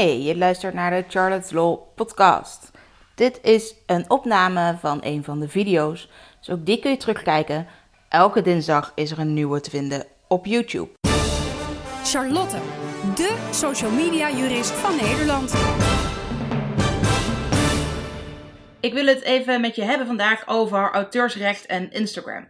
Hey, 0.00 0.22
je 0.22 0.36
luistert 0.36 0.74
naar 0.74 0.90
de 0.90 1.04
Charlotte's 1.08 1.50
Law 1.50 1.78
podcast. 1.94 2.70
Dit 3.14 3.38
is 3.42 3.74
een 3.86 4.10
opname 4.10 4.76
van 4.78 4.98
een 5.02 5.24
van 5.24 5.40
de 5.40 5.48
video's, 5.48 6.08
dus 6.38 6.50
ook 6.50 6.66
die 6.66 6.78
kun 6.78 6.90
je 6.90 6.96
terugkijken. 6.96 7.66
Elke 8.08 8.42
dinsdag 8.42 8.92
is 8.94 9.10
er 9.10 9.18
een 9.18 9.34
nieuwe 9.34 9.60
te 9.60 9.70
vinden 9.70 10.06
op 10.28 10.46
YouTube. 10.46 10.88
Charlotte, 12.04 12.56
de 13.14 13.48
social 13.50 13.90
media 13.90 14.30
jurist 14.30 14.70
van 14.70 14.96
Nederland. 14.96 15.54
Ik 18.80 18.92
wil 18.92 19.06
het 19.06 19.22
even 19.22 19.60
met 19.60 19.76
je 19.76 19.82
hebben 19.82 20.06
vandaag 20.06 20.48
over 20.48 20.90
auteursrecht 20.90 21.66
en 21.66 21.92
Instagram. 21.92 22.48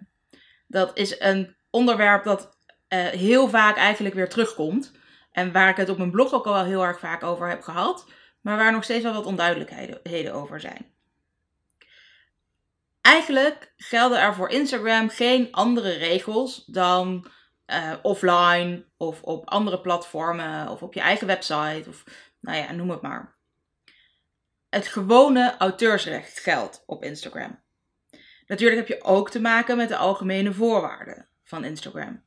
Dat 0.67 0.91
is 0.95 1.21
een 1.21 1.57
onderwerp 1.71 2.25
dat 2.25 2.57
eh, 2.89 2.99
heel 2.99 3.49
vaak 3.49 3.77
eigenlijk 3.77 4.15
weer 4.15 4.29
terugkomt. 4.29 4.93
En 5.33 5.53
waar 5.53 5.69
ik 5.69 5.77
het 5.77 5.89
op 5.89 5.99
mijn 5.99 6.11
blog 6.11 6.33
ook 6.33 6.47
al 6.47 6.53
wel 6.53 6.65
heel 6.65 6.85
erg 6.85 6.99
vaak 6.99 7.23
over 7.23 7.49
heb 7.49 7.63
gehad. 7.63 8.07
Maar 8.41 8.57
waar 8.57 8.73
nog 8.73 8.85
steeds 8.85 9.03
wel 9.03 9.15
wat 9.15 9.27
onduidelijkheden 9.27 10.35
over 10.35 10.61
zijn. 10.61 10.93
Eigenlijk 13.01 13.73
gelden 13.77 14.21
er 14.21 14.35
voor 14.35 14.49
Instagram 14.49 15.09
geen 15.09 15.53
andere 15.53 15.93
regels 15.93 16.65
dan 16.67 17.31
uh, 17.67 17.93
offline 18.03 18.85
of 18.97 19.23
op 19.23 19.49
andere 19.49 19.81
platformen 19.81 20.69
of 20.69 20.83
op 20.83 20.95
je 20.95 21.01
eigen 21.01 21.27
website 21.27 21.85
of 21.89 22.05
nou 22.41 22.59
ja, 22.59 22.73
noem 22.73 22.91
het 22.91 23.03
maar. 23.03 23.39
Het 24.69 24.89
gewone 24.89 25.55
auteursrecht 25.59 26.39
geldt 26.39 26.83
op 26.87 27.05
Instagram. 27.05 27.61
Natuurlijk 28.47 28.89
heb 28.89 28.99
je 28.99 29.05
ook 29.05 29.31
te 29.31 29.41
maken 29.41 29.77
met 29.77 29.89
de 29.89 29.97
algemene 29.97 30.53
voorwaarden 30.53 31.29
van 31.45 31.65
Instagram. 31.65 32.25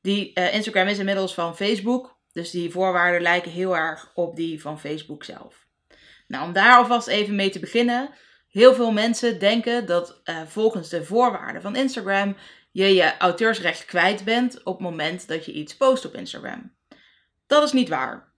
Die, 0.00 0.38
uh, 0.38 0.54
Instagram 0.54 0.86
is 0.86 0.98
inmiddels 0.98 1.34
van 1.34 1.56
Facebook, 1.56 2.18
dus 2.32 2.50
die 2.50 2.70
voorwaarden 2.70 3.22
lijken 3.22 3.50
heel 3.50 3.76
erg 3.76 4.10
op 4.14 4.36
die 4.36 4.60
van 4.60 4.80
Facebook 4.80 5.24
zelf. 5.24 5.66
Nou, 6.26 6.44
om 6.44 6.52
daar 6.52 6.76
alvast 6.76 7.08
even 7.08 7.34
mee 7.34 7.50
te 7.50 7.60
beginnen. 7.60 8.10
Heel 8.48 8.74
veel 8.74 8.92
mensen 8.92 9.38
denken 9.38 9.86
dat 9.86 10.20
uh, 10.24 10.42
volgens 10.46 10.88
de 10.88 11.04
voorwaarden 11.04 11.62
van 11.62 11.76
Instagram 11.76 12.36
je 12.72 12.94
je 12.94 13.16
auteursrecht 13.16 13.84
kwijt 13.84 14.24
bent 14.24 14.62
op 14.62 14.78
het 14.78 14.88
moment 14.88 15.28
dat 15.28 15.44
je 15.44 15.52
iets 15.52 15.76
post 15.76 16.04
op 16.04 16.14
Instagram. 16.14 16.76
Dat 17.46 17.62
is 17.62 17.72
niet 17.72 17.88
waar. 17.88 18.32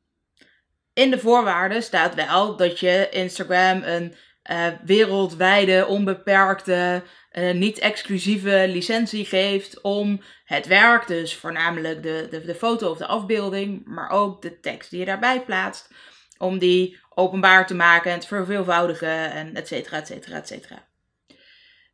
In 0.92 1.10
de 1.10 1.18
voorwaarden 1.18 1.82
staat 1.82 2.14
wel 2.14 2.56
dat 2.56 2.80
je 2.80 3.08
Instagram 3.10 3.82
een 3.82 4.14
uh, 4.50 4.66
wereldwijde, 4.84 5.86
onbeperkte, 5.86 7.02
uh, 7.32 7.52
niet-exclusieve 7.52 8.64
licentie 8.68 9.24
geeft 9.24 9.80
om 9.80 10.22
het 10.44 10.66
werk, 10.66 11.06
dus 11.06 11.36
voornamelijk 11.36 12.02
de, 12.02 12.26
de, 12.30 12.44
de 12.44 12.54
foto 12.54 12.90
of 12.90 12.98
de 12.98 13.06
afbeelding, 13.06 13.86
maar 13.86 14.10
ook 14.10 14.42
de 14.42 14.60
tekst 14.60 14.90
die 14.90 14.98
je 14.98 15.04
daarbij 15.04 15.44
plaatst, 15.44 15.90
om 16.38 16.58
die 16.58 16.98
openbaar 17.14 17.66
te 17.66 17.74
maken 17.74 18.12
en 18.12 18.20
te 18.20 18.26
verveelvoudigen 18.26 19.32
en 19.32 19.54
et 19.54 19.68
cetera, 19.68 19.96
et 19.96 20.06
cetera, 20.06 20.36
et 20.36 20.48
cetera. 20.48 20.88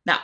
Nou, 0.03 0.19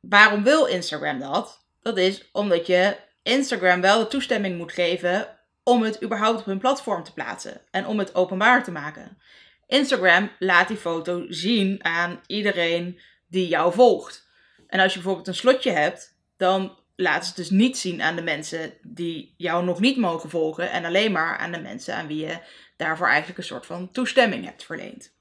waarom 0.00 0.42
wil 0.42 0.64
Instagram 0.64 1.18
dat? 1.18 1.66
Dat 1.80 1.98
is 1.98 2.28
omdat 2.32 2.66
je 2.66 2.96
Instagram 3.22 3.80
wel 3.80 3.98
de 3.98 4.06
toestemming 4.06 4.56
moet 4.56 4.72
geven 4.72 5.38
om 5.62 5.82
het 5.82 6.02
überhaupt 6.02 6.40
op 6.40 6.46
hun 6.46 6.58
platform 6.58 7.02
te 7.02 7.12
plaatsen 7.12 7.60
en 7.70 7.86
om 7.86 7.98
het 7.98 8.14
openbaar 8.14 8.64
te 8.64 8.70
maken. 8.70 9.18
Instagram 9.66 10.30
laat 10.38 10.68
die 10.68 10.76
foto 10.76 11.24
zien 11.28 11.84
aan 11.84 12.20
iedereen 12.26 12.98
die 13.26 13.48
jou 13.48 13.72
volgt. 13.72 14.26
En 14.66 14.80
als 14.80 14.92
je 14.92 14.98
bijvoorbeeld 14.98 15.28
een 15.28 15.34
slotje 15.34 15.70
hebt, 15.70 16.16
dan 16.36 16.78
laat 16.96 17.22
ze 17.22 17.28
het 17.28 17.36
dus 17.36 17.50
niet 17.50 17.78
zien 17.78 18.02
aan 18.02 18.16
de 18.16 18.22
mensen 18.22 18.72
die 18.82 19.34
jou 19.36 19.64
nog 19.64 19.80
niet 19.80 19.96
mogen 19.96 20.30
volgen 20.30 20.70
en 20.70 20.84
alleen 20.84 21.12
maar 21.12 21.38
aan 21.38 21.52
de 21.52 21.60
mensen 21.60 21.94
aan 21.94 22.06
wie 22.06 22.26
je 22.26 22.38
daarvoor 22.76 23.06
eigenlijk 23.06 23.38
een 23.38 23.44
soort 23.44 23.66
van 23.66 23.90
toestemming 23.90 24.44
hebt 24.44 24.64
verleend. 24.64 25.12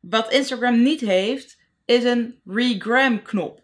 Wat 0.00 0.32
Instagram 0.32 0.82
niet 0.82 1.00
heeft, 1.00 1.58
is 1.84 2.04
een 2.04 2.40
regram 2.44 3.22
knop. 3.22 3.62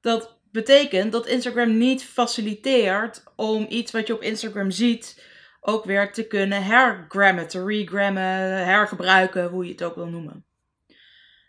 Dat 0.00 0.38
betekent 0.52 1.12
dat 1.12 1.26
Instagram 1.26 1.78
niet 1.78 2.04
faciliteert 2.04 3.22
om 3.36 3.66
iets 3.68 3.92
wat 3.92 4.06
je 4.06 4.14
op 4.14 4.22
Instagram 4.22 4.70
ziet 4.70 5.22
ook 5.66 5.84
weer 5.84 6.12
te 6.12 6.26
kunnen 6.26 6.64
hergrammen, 6.64 7.48
te 7.48 7.64
regrammen, 7.64 8.22
hergebruiken, 8.64 9.48
hoe 9.48 9.64
je 9.64 9.70
het 9.70 9.82
ook 9.82 9.94
wil 9.94 10.06
noemen. 10.06 10.44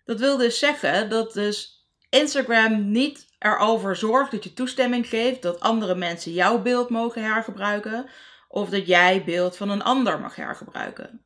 Dat 0.05 0.19
wil 0.19 0.37
dus 0.37 0.59
zeggen 0.59 1.09
dat 1.09 1.33
dus 1.33 1.87
Instagram 2.09 2.91
niet 2.91 3.27
erover 3.39 3.95
zorgt 3.95 4.31
dat 4.31 4.43
je 4.43 4.53
toestemming 4.53 5.07
geeft 5.07 5.41
dat 5.41 5.59
andere 5.59 5.95
mensen 5.95 6.31
jouw 6.31 6.61
beeld 6.61 6.89
mogen 6.89 7.23
hergebruiken 7.23 8.09
of 8.47 8.69
dat 8.69 8.87
jij 8.87 9.23
beeld 9.23 9.57
van 9.57 9.69
een 9.69 9.83
ander 9.83 10.19
mag 10.19 10.35
hergebruiken. 10.35 11.25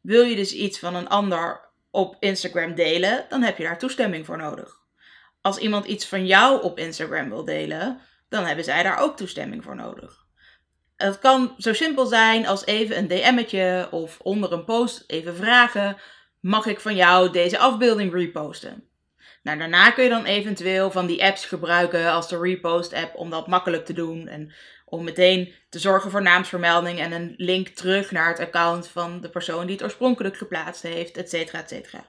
Wil 0.00 0.22
je 0.22 0.36
dus 0.36 0.52
iets 0.52 0.78
van 0.78 0.94
een 0.94 1.08
ander 1.08 1.68
op 1.90 2.16
Instagram 2.18 2.74
delen, 2.74 3.26
dan 3.28 3.42
heb 3.42 3.56
je 3.56 3.64
daar 3.64 3.78
toestemming 3.78 4.26
voor 4.26 4.36
nodig. 4.36 4.78
Als 5.40 5.58
iemand 5.58 5.84
iets 5.84 6.06
van 6.06 6.26
jou 6.26 6.62
op 6.62 6.78
Instagram 6.78 7.28
wil 7.28 7.44
delen, 7.44 8.00
dan 8.28 8.44
hebben 8.44 8.64
zij 8.64 8.82
daar 8.82 8.98
ook 8.98 9.16
toestemming 9.16 9.64
voor 9.64 9.76
nodig. 9.76 10.28
Het 11.02 11.18
kan 11.18 11.54
zo 11.58 11.72
simpel 11.72 12.06
zijn 12.06 12.46
als 12.46 12.66
even 12.66 12.98
een 12.98 13.08
DM'tje 13.08 13.88
of 13.90 14.18
onder 14.22 14.52
een 14.52 14.64
post 14.64 15.04
even 15.06 15.36
vragen: 15.36 15.96
mag 16.40 16.66
ik 16.66 16.80
van 16.80 16.96
jou 16.96 17.30
deze 17.30 17.58
afbeelding 17.58 18.12
reposten? 18.12 18.88
Nou, 19.42 19.58
daarna 19.58 19.90
kun 19.90 20.04
je 20.04 20.10
dan 20.10 20.24
eventueel 20.24 20.90
van 20.90 21.06
die 21.06 21.24
apps 21.24 21.44
gebruiken 21.44 22.12
als 22.12 22.28
de 22.28 22.38
repost 22.38 22.92
app 22.92 23.14
om 23.14 23.30
dat 23.30 23.46
makkelijk 23.46 23.84
te 23.84 23.92
doen 23.92 24.28
en 24.28 24.52
om 24.84 25.04
meteen 25.04 25.54
te 25.68 25.78
zorgen 25.78 26.10
voor 26.10 26.22
naamsvermelding 26.22 26.98
en 26.98 27.12
een 27.12 27.34
link 27.36 27.68
terug 27.68 28.10
naar 28.10 28.28
het 28.28 28.38
account 28.38 28.88
van 28.88 29.20
de 29.20 29.30
persoon 29.30 29.66
die 29.66 29.74
het 29.74 29.84
oorspronkelijk 29.84 30.36
geplaatst 30.36 30.82
heeft, 30.82 31.16
et 31.16 31.30
cetera, 31.30 31.58
et 31.58 31.68
cetera. 31.68 32.06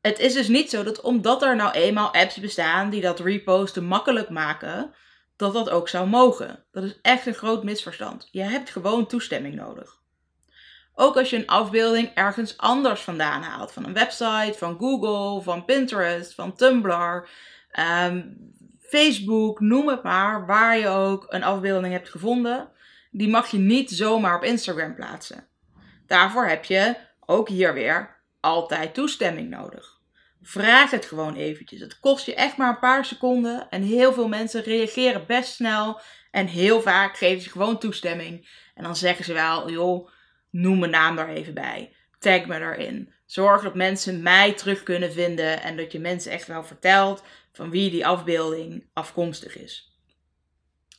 Het 0.00 0.18
is 0.18 0.34
dus 0.34 0.48
niet 0.48 0.70
zo 0.70 0.82
dat 0.82 1.00
omdat 1.00 1.42
er 1.42 1.56
nou 1.56 1.72
eenmaal 1.72 2.12
apps 2.12 2.36
bestaan 2.36 2.90
die 2.90 3.00
dat 3.00 3.20
reposten 3.20 3.84
makkelijk 3.84 4.28
maken, 4.28 4.94
dat 5.36 5.52
dat 5.52 5.70
ook 5.70 5.88
zou 5.88 6.08
mogen. 6.08 6.64
Dat 6.70 6.84
is 6.84 6.98
echt 7.02 7.26
een 7.26 7.34
groot 7.34 7.64
misverstand. 7.64 8.28
Je 8.30 8.42
hebt 8.42 8.70
gewoon 8.70 9.06
toestemming 9.06 9.54
nodig. 9.54 10.00
Ook 10.94 11.16
als 11.16 11.30
je 11.30 11.36
een 11.36 11.46
afbeelding 11.46 12.10
ergens 12.14 12.58
anders 12.58 13.00
vandaan 13.00 13.42
haalt, 13.42 13.72
van 13.72 13.84
een 13.84 13.92
website, 13.92 14.54
van 14.56 14.78
Google, 14.78 15.42
van 15.42 15.64
Pinterest, 15.64 16.34
van 16.34 16.54
Tumblr, 16.54 17.28
um, 18.04 18.36
Facebook, 18.80 19.60
noem 19.60 19.88
het 19.88 20.02
maar, 20.02 20.46
waar 20.46 20.78
je 20.78 20.88
ook 20.88 21.26
een 21.28 21.42
afbeelding 21.44 21.92
hebt 21.92 22.10
gevonden, 22.10 22.68
die 23.10 23.28
mag 23.28 23.50
je 23.50 23.58
niet 23.58 23.90
zomaar 23.90 24.36
op 24.36 24.44
Instagram 24.44 24.94
plaatsen. 24.94 25.46
Daarvoor 26.06 26.46
heb 26.46 26.64
je 26.64 26.96
ook 27.20 27.48
hier 27.48 27.74
weer 27.74 28.16
altijd 28.40 28.94
toestemming 28.94 29.50
nodig. 29.50 29.95
Vraag 30.48 30.90
het 30.90 31.04
gewoon 31.04 31.34
eventjes. 31.34 31.80
Het 31.80 32.00
kost 32.00 32.26
je 32.26 32.34
echt 32.34 32.56
maar 32.56 32.68
een 32.68 32.78
paar 32.78 33.04
seconden. 33.04 33.66
En 33.70 33.82
heel 33.82 34.12
veel 34.12 34.28
mensen 34.28 34.62
reageren 34.62 35.26
best 35.26 35.54
snel. 35.54 36.00
En 36.30 36.46
heel 36.46 36.80
vaak 36.80 37.16
geven 37.16 37.42
ze 37.42 37.50
gewoon 37.50 37.78
toestemming. 37.78 38.48
En 38.74 38.82
dan 38.82 38.96
zeggen 38.96 39.24
ze 39.24 39.32
wel, 39.32 39.70
joh, 39.70 40.08
noem 40.50 40.78
mijn 40.78 40.90
naam 40.90 41.18
er 41.18 41.28
even 41.28 41.54
bij. 41.54 41.96
Tag 42.18 42.46
me 42.46 42.60
erin. 42.60 43.12
Zorg 43.24 43.62
dat 43.62 43.74
mensen 43.74 44.22
mij 44.22 44.52
terug 44.52 44.82
kunnen 44.82 45.12
vinden. 45.12 45.62
En 45.62 45.76
dat 45.76 45.92
je 45.92 45.98
mensen 45.98 46.32
echt 46.32 46.46
wel 46.46 46.64
vertelt 46.64 47.22
van 47.52 47.70
wie 47.70 47.90
die 47.90 48.06
afbeelding 48.06 48.86
afkomstig 48.92 49.56
is. 49.58 49.94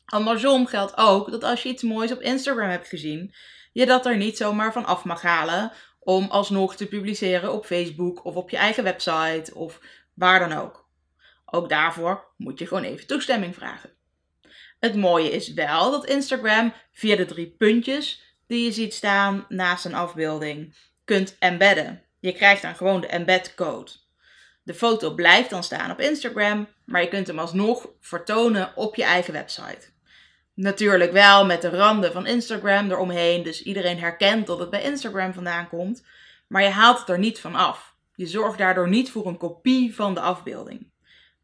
Andersom 0.06 0.66
geldt 0.66 0.97
ook 0.97 1.31
dat 1.31 1.44
als 1.44 1.63
je 1.63 1.69
iets 1.69 1.84
moois 1.84 2.12
op 2.12 2.22
Instagram 2.22 2.69
hebt 2.69 2.88
gezien, 2.88 3.34
je 3.74 3.86
dat 3.86 4.06
er 4.06 4.18
niet 4.18 4.38
zomaar 4.38 4.74
van 4.74 4.86
af 4.86 5.03
mag 5.03 5.22
halen 5.22 5.72
om 6.07 6.28
alsnog 6.29 6.75
te 6.75 6.88
publiceren 6.88 7.53
op 7.53 7.66
Facebook 7.66 8.25
of 8.25 8.35
op 8.35 8.50
je 8.50 8.57
eigen 8.57 8.84
website 8.84 9.51
of 9.53 9.79
waar 10.13 10.40
dan 10.40 10.57
ook. 10.57 10.90
Ook 11.45 11.69
daarvoor 11.69 12.25
moet 12.38 12.59
je 12.59 12.68
gewoon 12.68 12.84
even 12.84 13.07
toestemming 13.07 13.56
vragen. 13.56 13.90
Het 14.79 14.95
mooie 14.95 15.31
is 15.31 15.53
wel 15.53 15.91
dat 15.91 16.06
Instagram 16.06 16.73
via 16.91 17.16
de 17.16 17.25
drie 17.25 17.56
puntjes 17.57 18.35
die 18.45 18.63
je 18.63 18.72
ziet 18.72 18.94
staan 18.94 19.45
naast 19.50 19.85
een 19.85 19.94
afbeelding 19.94 20.75
kunt 21.06 21.36
embedden. 21.39 22.04
Je 22.19 22.31
krijgt 22.31 22.62
dan 22.62 22.75
gewoon 22.75 23.01
de 23.01 23.07
embed 23.07 23.56
code. 23.56 23.92
De 24.63 24.74
foto 24.74 25.13
blijft 25.13 25.50
dan 25.50 25.63
staan 25.63 25.92
op 25.92 26.00
Instagram, 26.00 26.68
maar 26.86 27.01
je 27.01 27.07
kunt 27.07 27.27
hem 27.27 27.39
alsnog 27.39 27.89
vertonen 28.00 28.71
op 28.75 28.95
je 28.95 29.03
eigen 29.03 29.33
website. 29.33 29.89
Natuurlijk 30.57 31.12
wel 31.12 31.45
met 31.45 31.62
de 31.62 31.69
randen 31.69 32.12
van 32.12 32.25
Instagram 32.25 32.92
eromheen. 32.92 33.44
Dus 33.44 33.63
iedereen 33.63 34.00
herkent 34.00 34.48
dat 34.48 34.59
het 34.59 34.69
bij 34.69 34.83
Instagram 34.83 35.33
vandaan 35.33 35.69
komt. 35.69 36.04
Maar 36.48 36.62
je 36.62 36.69
haalt 36.69 37.00
het 37.00 37.09
er 37.09 37.19
niet 37.19 37.39
van 37.39 37.56
af. 37.56 37.95
Je 38.15 38.27
zorgt 38.27 38.57
daardoor 38.57 38.89
niet 38.89 39.12
voor 39.12 39.27
een 39.27 39.38
kopie 39.38 39.95
van 39.95 40.13
de 40.13 40.19
afbeelding. 40.19 40.89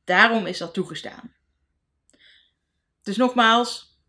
Daarom 0.03 0.45
is 0.45 0.57
dat 0.57 0.73
toegestaan. 0.73 1.33
Dus 3.03 3.17
nogmaals, 3.17 3.99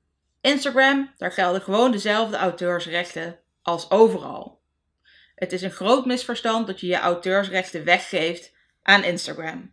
Instagram, 0.40 1.12
daar 1.16 1.32
gelden 1.32 1.62
gewoon 1.62 1.92
dezelfde 1.92 2.36
auteursrechten 2.36 3.38
als 3.62 3.90
overal. 3.90 4.60
Het 5.34 5.52
is 5.52 5.62
een 5.62 5.70
groot 5.70 6.06
misverstand 6.06 6.66
dat 6.66 6.80
je 6.80 6.86
je 6.86 6.98
auteursrechten 6.98 7.84
weggeeft 7.84 8.52
aan 8.82 9.04
Instagram. 9.04 9.72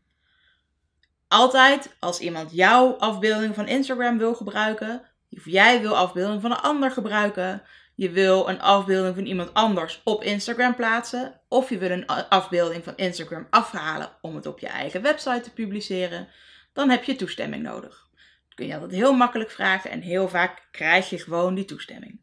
Altijd 1.27 1.95
als 2.00 2.19
iemand 2.19 2.51
jouw 2.54 2.94
afbeelding 2.94 3.56
van 3.56 3.68
Instagram 3.68 4.18
wil 4.18 4.36
gebruiken, 4.36 5.11
of 5.38 5.45
jij 5.45 5.81
wil 5.81 5.98
afbeelding 5.98 6.42
van 6.42 6.51
een 6.51 6.57
ander 6.57 6.92
gebruiken, 6.92 7.63
je 7.95 8.10
wil 8.10 8.50
een 8.50 8.62
afbeelding 8.62 9.16
van 9.16 9.25
iemand 9.25 9.54
anders 9.54 10.01
op 10.04 10.24
Instagram 10.24 10.75
plaatsen, 10.75 11.42
of 11.48 11.69
je 11.69 11.78
wil 11.78 11.89
een 11.89 12.06
afbeelding 12.07 12.83
van 12.83 12.95
Instagram 12.95 13.48
afhalen 13.50 14.18
om 14.22 14.36
het 14.36 14.45
op 14.45 14.60
je 14.60 14.68
eigen 14.68 15.01
website 15.01 15.42
te 15.42 15.54
publiceren, 15.54 16.28
dan 16.74 16.89
heb 16.89 17.04
je 17.04 17.16
toestemming 17.16 17.63
nodig. 17.63 18.10
Dat 18.48 18.56
kun 18.56 18.68
je 18.68 18.74
altijd 18.74 18.92
heel 18.92 19.13
makkelijk 19.13 19.51
vragen 19.51 19.92
en 19.92 20.01
heel 20.01 20.28
vaak 20.30 20.68
krijg 20.72 21.10
je 21.10 21.19
gewoon 21.19 21.56
die 21.56 21.66
toestemming. 21.66 22.22